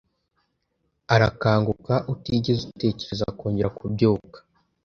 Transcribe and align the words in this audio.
Arakanguka, 1.13 1.93
utigeze 2.13 2.61
atekereza 2.71 3.25
kongera 3.39 3.69
kubyuka, 3.77 4.37